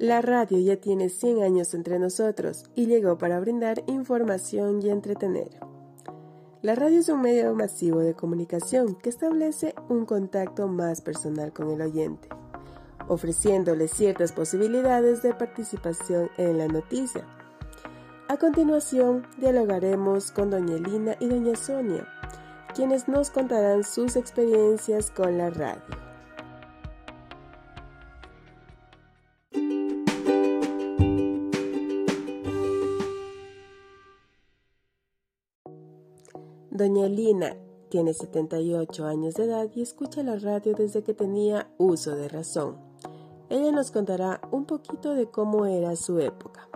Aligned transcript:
La 0.00 0.22
radio 0.22 0.58
ya 0.58 0.76
tiene 0.76 1.10
100 1.10 1.42
años 1.42 1.74
entre 1.74 1.98
nosotros 1.98 2.64
y 2.74 2.86
llegó 2.86 3.18
para 3.18 3.38
brindar 3.38 3.84
información 3.86 4.80
y 4.80 4.88
entretener. 4.88 5.50
La 6.62 6.74
radio 6.74 7.00
es 7.00 7.10
un 7.10 7.20
medio 7.20 7.54
masivo 7.54 7.98
de 7.98 8.14
comunicación 8.14 8.94
que 8.94 9.10
establece 9.10 9.74
un 9.90 10.06
contacto 10.06 10.68
más 10.68 11.02
personal 11.02 11.52
con 11.52 11.70
el 11.70 11.82
oyente, 11.82 12.30
ofreciéndole 13.08 13.88
ciertas 13.88 14.32
posibilidades 14.32 15.20
de 15.20 15.34
participación 15.34 16.30
en 16.38 16.56
la 16.56 16.66
noticia. 16.66 17.26
A 18.28 18.38
continuación, 18.38 19.26
dialogaremos 19.36 20.30
con 20.30 20.48
doña 20.48 20.76
Elina 20.76 21.16
y 21.20 21.28
doña 21.28 21.56
Sonia, 21.56 22.08
quienes 22.74 23.06
nos 23.06 23.28
contarán 23.28 23.84
sus 23.84 24.16
experiencias 24.16 25.10
con 25.10 25.36
la 25.36 25.50
radio. 25.50 26.09
Doña 36.70 37.06
Elina 37.06 37.56
tiene 37.88 38.14
78 38.14 39.04
años 39.04 39.34
de 39.34 39.44
edad 39.44 39.68
y 39.74 39.82
escucha 39.82 40.22
la 40.22 40.36
radio 40.36 40.74
desde 40.74 41.02
que 41.02 41.14
tenía 41.14 41.68
uso 41.78 42.14
de 42.14 42.28
razón. 42.28 42.78
Ella 43.48 43.72
nos 43.72 43.90
contará 43.90 44.40
un 44.52 44.66
poquito 44.66 45.14
de 45.14 45.26
cómo 45.26 45.66
era 45.66 45.96
su 45.96 46.20
época. 46.20 46.68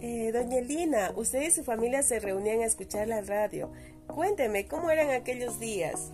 Eh, 0.00 0.32
doña 0.32 0.56
Elina, 0.56 1.12
usted 1.14 1.42
y 1.42 1.50
su 1.50 1.62
familia 1.62 2.02
se 2.02 2.18
reunían 2.18 2.60
a 2.60 2.66
escuchar 2.66 3.06
la 3.06 3.20
radio. 3.20 3.70
Cuénteme, 4.06 4.66
¿cómo 4.66 4.90
eran 4.90 5.10
aquellos 5.10 5.60
días? 5.60 6.10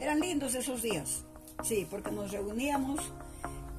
Eran 0.00 0.18
lindos 0.18 0.56
esos 0.56 0.82
días, 0.82 1.24
sí, 1.62 1.86
porque 1.88 2.10
nos 2.10 2.32
reuníamos 2.32 3.00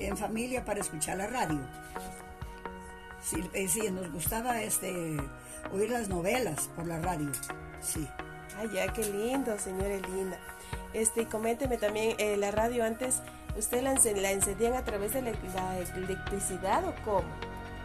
en 0.07 0.17
familia 0.17 0.65
para 0.65 0.79
escuchar 0.79 1.17
la 1.17 1.27
radio. 1.27 1.59
Sí, 3.23 3.37
eh, 3.53 3.91
nos 3.91 4.11
gustaba 4.11 4.61
este, 4.61 5.17
oír 5.71 5.89
las 5.89 6.09
novelas 6.09 6.69
por 6.75 6.85
la 6.85 6.99
radio, 6.99 7.31
sí. 7.81 8.07
Ay, 8.59 8.69
ya, 8.73 8.91
qué 8.91 9.03
lindo, 9.05 9.57
señora 9.57 9.93
Elina. 9.93 10.37
Este, 10.93 11.25
coménteme 11.25 11.77
también, 11.77 12.15
eh, 12.19 12.37
la 12.37 12.51
radio 12.51 12.83
antes, 12.83 13.21
¿usted 13.57 13.81
la, 13.81 13.93
la, 13.93 14.31
encendían 14.31 14.73
a 14.73 14.83
través 14.83 15.13
de 15.13 15.21
la, 15.21 15.31
electricidad 15.95 16.85
o 16.85 16.93
cómo? 17.03 17.29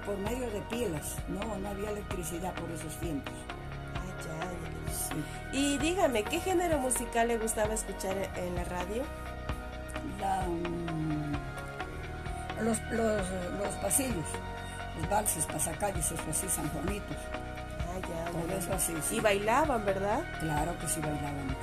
Por 0.04 0.18
medio 0.18 0.50
de 0.50 0.60
pilas, 0.70 1.16
no, 1.28 1.40
no 1.58 1.68
había 1.68 1.90
electricidad 1.90 2.52
por 2.54 2.70
esos 2.70 2.98
tiempos. 2.98 3.34
Ay, 3.94 4.10
ya, 4.26 4.50
ya. 4.50 4.92
Sí. 4.92 5.56
Y 5.56 5.78
dígame, 5.78 6.24
¿qué 6.24 6.40
género 6.40 6.78
musical 6.78 7.28
le 7.28 7.38
gustaba 7.38 7.74
escuchar 7.74 8.16
en 8.36 8.54
la 8.56 8.64
radio? 8.64 9.02
La... 10.20 10.46
Mm, 10.46 11.17
los, 12.62 12.80
los, 12.90 13.22
los 13.58 13.74
pasillos, 13.80 14.26
los 15.00 15.10
valses, 15.10 15.46
pasacalles, 15.46 16.10
eso 16.10 16.22
así, 16.30 16.48
sanjuanitos. 16.48 17.16
Ah, 17.32 18.00
ya. 18.00 18.30
Todo 18.30 18.58
eso 18.58 18.72
así. 18.72 19.16
Y 19.16 19.20
bailaban, 19.20 19.84
¿verdad? 19.84 20.22
Claro 20.40 20.78
que 20.78 20.88
sí 20.88 21.00
bailábamos. 21.00 21.56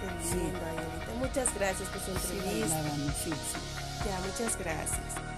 Qué 0.00 0.36
lindo, 0.36 0.58
sí. 0.60 1.18
Muchas 1.18 1.54
gracias 1.54 1.88
por 1.88 2.00
su 2.00 2.10
entrevista. 2.10 2.50
Sí, 2.50 2.70
bailábamos, 2.70 3.14
sí, 3.14 3.30
sí. 3.32 4.06
Ya, 4.06 4.20
muchas 4.20 4.58
gracias. 4.58 5.28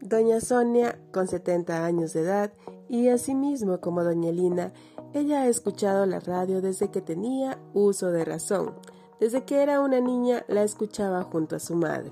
Doña 0.00 0.40
Sonia, 0.40 0.98
con 1.12 1.26
70 1.26 1.84
años 1.84 2.12
de 2.12 2.20
edad, 2.20 2.52
y 2.88 3.08
asimismo 3.08 3.80
como 3.80 4.04
Doña 4.04 4.30
Lina, 4.30 4.72
ella 5.14 5.42
ha 5.42 5.46
escuchado 5.46 6.06
la 6.06 6.18
radio 6.18 6.60
desde 6.60 6.90
que 6.90 7.00
tenía 7.00 7.56
uso 7.72 8.10
de 8.10 8.24
razón. 8.24 8.74
Desde 9.20 9.44
que 9.44 9.62
era 9.62 9.80
una 9.80 10.00
niña 10.00 10.44
la 10.48 10.64
escuchaba 10.64 11.22
junto 11.22 11.54
a 11.54 11.60
su 11.60 11.76
madre. 11.76 12.10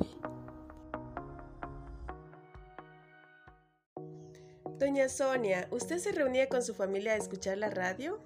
Doña 4.79 5.09
Sonia, 5.09 5.67
¿usted 5.73 5.99
se 5.99 6.13
reunía 6.13 6.49
con 6.49 6.63
su 6.63 6.75
familia 6.75 7.13
a 7.13 7.17
escuchar 7.17 7.59
la 7.59 7.71
radio? 7.71 8.21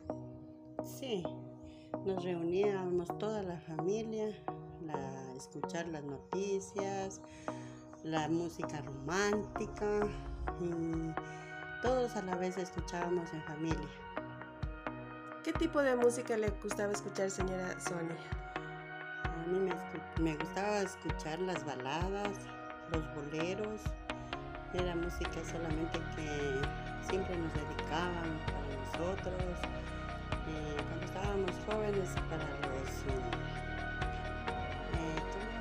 Sí, 0.84 1.24
nos 2.04 2.22
reuníamos 2.22 3.08
toda 3.18 3.42
la 3.42 3.58
familia 3.60 4.28
a 4.92 5.32
escuchar 5.36 5.86
las 5.88 6.04
noticias, 6.04 7.22
la 8.04 8.28
música 8.28 8.82
romántica 8.82 10.00
y 10.60 11.14
todos 11.82 12.14
a 12.16 12.22
la 12.22 12.36
vez 12.36 12.58
escuchábamos 12.58 13.32
en 13.32 13.42
familia. 13.42 14.05
¿Qué 15.46 15.52
tipo 15.52 15.80
de 15.80 15.94
música 15.94 16.36
le 16.36 16.50
gustaba 16.60 16.92
escuchar, 16.92 17.30
señora 17.30 17.78
Sonia? 17.78 18.16
A 19.22 19.46
mí 19.46 19.70
me, 20.18 20.34
gustaba 20.34 20.80
escuchar 20.80 21.38
las 21.38 21.64
baladas, 21.64 22.32
los 22.90 23.14
boleros. 23.14 23.80
Era 24.74 24.96
música 24.96 25.38
solamente 25.48 26.00
que 26.16 26.60
siempre 27.08 27.38
nos 27.38 27.54
dedicaban 27.54 28.40
para 28.44 28.66
nosotros. 29.06 29.40
Eh, 30.48 30.76
cuando 30.88 31.06
estábamos 31.06 31.52
jóvenes, 31.64 32.08
para 32.28 32.42
los... 32.66 32.90
Eh, 33.06 33.22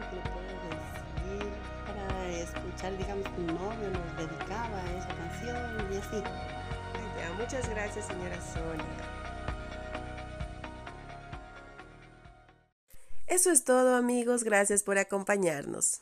¿Cómo 0.10 0.24
puedo 0.34 0.50
decir? 0.74 1.54
Para 1.86 2.28
escuchar, 2.30 2.98
digamos, 2.98 3.28
un 3.38 3.46
novio 3.46 3.92
nos 3.92 4.18
dedicaba 4.18 4.80
a 4.82 4.98
esa 4.98 5.10
canción 5.10 5.94
y 5.94 5.98
así. 5.98 6.24
Muchas 7.38 7.70
gracias, 7.70 8.08
señora 8.08 8.42
Sonia. 8.42 9.25
Eso 13.36 13.52
es 13.52 13.66
todo 13.66 13.98
amigos, 13.98 14.46
gracias 14.46 14.82
por 14.82 14.98
acompañarnos. 14.98 16.00